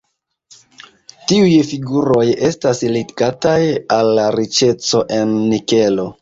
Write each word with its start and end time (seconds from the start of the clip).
Tiuj 1.31 1.59
figuroj 1.71 2.23
estas 2.47 2.81
ligataj 2.95 3.59
al 3.99 4.11
la 4.21 4.25
riĉeco 4.39 5.05
en 5.21 5.37
nikelo. 5.53 6.09